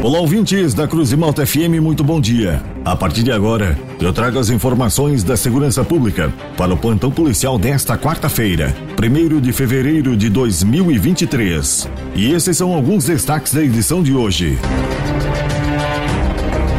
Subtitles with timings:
[0.00, 2.62] Olá, ouvintes da Cruz de Malta FM, muito bom dia.
[2.84, 7.58] A partir de agora, eu trago as informações da segurança pública para o plantão policial
[7.58, 11.90] desta quarta-feira, 1 de fevereiro de 2023.
[12.14, 14.56] E esses são alguns destaques da edição de hoje.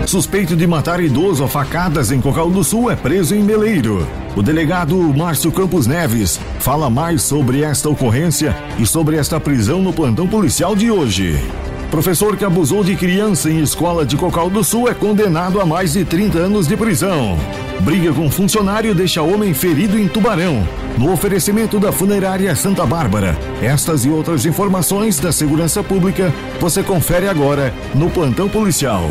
[0.08, 4.08] Suspeito de matar idoso a facadas em Cocal do Sul é preso em Meleiro.
[4.34, 9.92] O delegado Márcio Campos Neves fala mais sobre esta ocorrência e sobre esta prisão no
[9.92, 11.38] plantão policial de hoje.
[11.90, 15.94] Professor que abusou de criança em escola de Cocal do Sul é condenado a mais
[15.94, 17.36] de 30 anos de prisão.
[17.80, 20.64] Briga com funcionário deixa homem ferido em Tubarão.
[21.00, 23.36] No oferecimento da funerária Santa Bárbara.
[23.60, 29.10] Estas e outras informações da segurança pública você confere agora no plantão policial.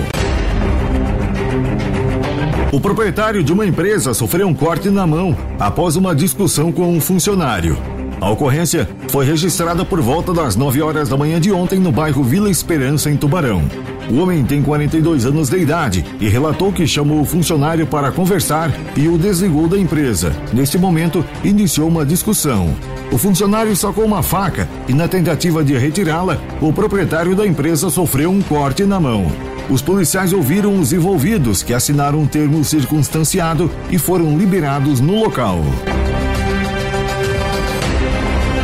[2.70, 7.01] O proprietário de uma empresa sofreu um corte na mão após uma discussão com um
[7.01, 7.98] funcionário.
[8.21, 12.23] A ocorrência foi registrada por volta das 9 horas da manhã de ontem no bairro
[12.25, 13.63] Vila Esperança, em Tubarão.
[14.11, 18.73] O homem tem 42 anos de idade e relatou que chamou o funcionário para conversar
[18.97, 20.33] e o desligou da empresa.
[20.53, 22.75] Neste momento, iniciou uma discussão.
[23.12, 28.31] O funcionário sacou uma faca e, na tentativa de retirá-la, o proprietário da empresa sofreu
[28.31, 29.31] um corte na mão.
[29.70, 35.62] Os policiais ouviram os envolvidos, que assinaram um termo circunstanciado e foram liberados no local.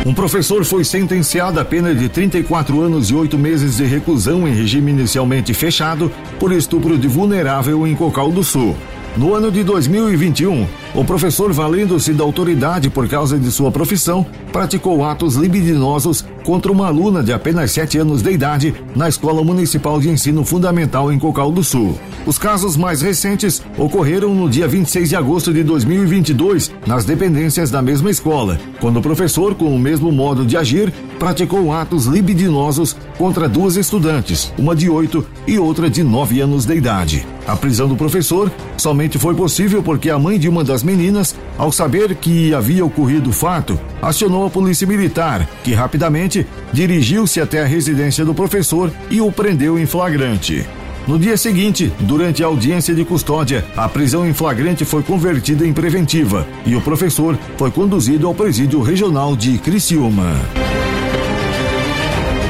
[0.05, 4.53] Um professor foi sentenciado a pena de 34 anos e 8 meses de reclusão em
[4.53, 8.77] regime inicialmente fechado por estupro de vulnerável em Cocal do Sul.
[9.17, 15.05] No ano de 2021, o professor, valendo-se da autoridade por causa de sua profissão, praticou
[15.05, 20.09] atos libidinosos contra uma aluna de apenas 7 anos de idade na Escola Municipal de
[20.09, 21.97] Ensino Fundamental em Cocal do Sul.
[22.25, 27.81] Os casos mais recentes ocorreram no dia 26 de agosto de 2022, nas dependências da
[27.81, 33.49] mesma escola, quando o professor, com o mesmo modo de agir, praticou atos libidinosos contra
[33.49, 37.25] duas estudantes, uma de 8 e outra de 9 anos de idade.
[37.47, 41.71] A prisão do professor somente foi possível porque a mãe de uma das meninas, ao
[41.71, 47.67] saber que havia ocorrido o fato, acionou a polícia militar, que rapidamente dirigiu-se até a
[47.67, 50.65] residência do professor e o prendeu em flagrante.
[51.07, 55.71] No dia seguinte, durante a audiência de custódia, a prisão em flagrante foi convertida em
[55.71, 60.33] preventiva e o professor foi conduzido ao presídio regional de Criciúma.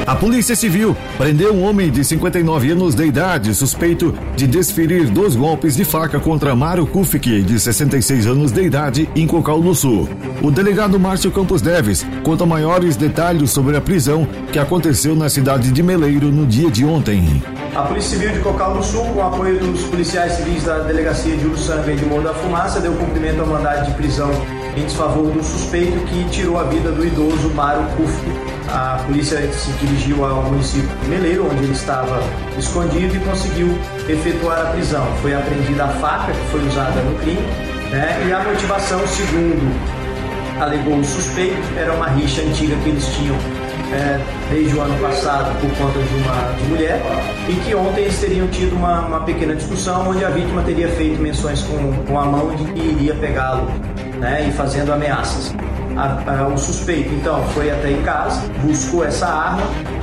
[0.06, 5.34] A Polícia Civil prendeu um homem de 59 anos de idade suspeito de desferir dois
[5.34, 10.08] golpes de faca contra Mário Kufik, de 66 anos de idade, em Cocal do Sul.
[10.40, 15.72] O delegado Márcio Campos Neves conta maiores detalhes sobre a prisão que aconteceu na cidade
[15.72, 17.42] de Meleiro no dia de ontem.
[17.74, 21.44] A Polícia Civil de Cocal do Sul, com apoio dos policiais civis da Delegacia de
[21.46, 24.30] Uruçanga e de Morro da Fumaça, deu cumprimento ao mandado de prisão
[24.76, 29.70] em desfavor do suspeito que tirou a vida do idoso Mário Kufik a polícia se
[29.72, 32.20] dirigiu ao município de Meleiro, onde ele estava
[32.58, 33.78] escondido e conseguiu
[34.08, 35.06] efetuar a prisão.
[35.22, 37.40] Foi apreendida a faca que foi usada no crime
[37.90, 38.26] né?
[38.28, 40.06] e a motivação, segundo
[40.60, 43.36] alegou o suspeito, era uma rixa antiga que eles tinham
[43.92, 44.18] é,
[44.50, 47.00] desde o ano passado por conta de uma de mulher
[47.48, 51.20] e que ontem eles teriam tido uma, uma pequena discussão onde a vítima teria feito
[51.20, 53.70] menções com, com a mão de que iria pegá-lo
[54.18, 55.54] né, e fazendo ameaças
[55.96, 59.62] a, a, o suspeito então foi até em casa, buscou essa arma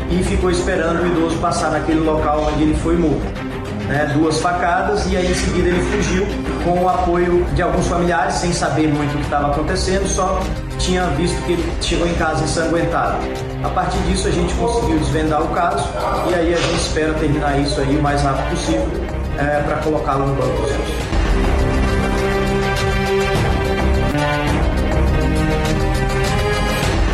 [0.09, 3.43] e ficou esperando o idoso passar naquele local onde ele foi morto.
[3.87, 6.25] Né, duas facadas e aí em seguida ele fugiu
[6.63, 10.39] com o apoio de alguns familiares, sem saber muito o que estava acontecendo, só
[10.79, 13.17] tinha visto que ele chegou em casa ensanguentado.
[13.61, 15.85] A partir disso a gente conseguiu desvendar o caso
[16.29, 18.87] e aí a gente espera terminar isso aí o mais rápido possível
[19.37, 21.82] é, para colocá-lo no banco dos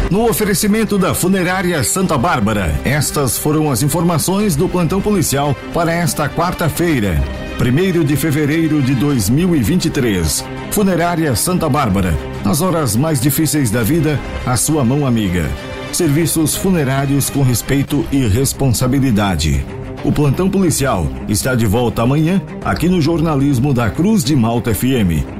[0.10, 6.28] No oferecimento da Funerária Santa Bárbara, estas foram as informações do plantão policial para esta
[6.28, 7.24] quarta-feira,
[7.60, 10.44] 1 de fevereiro de 2023.
[10.72, 15.48] Funerária Santa Bárbara, nas horas mais difíceis da vida, a sua mão amiga.
[15.94, 19.64] Serviços funerários com respeito e responsabilidade.
[20.04, 25.39] O plantão policial está de volta amanhã aqui no jornalismo da Cruz de Malta FM.